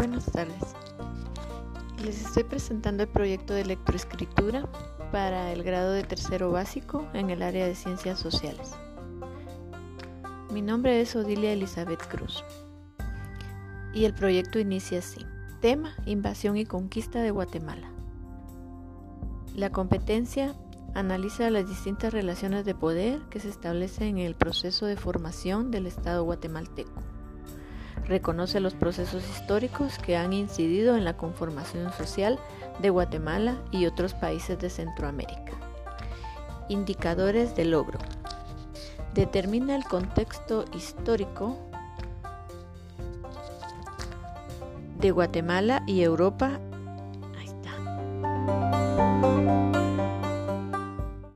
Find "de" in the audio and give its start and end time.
3.52-3.66, 5.92-6.04, 7.66-7.74, 17.20-17.32, 22.64-22.74, 24.86-24.96, 32.80-32.90, 34.58-34.70, 37.56-37.64, 44.98-45.10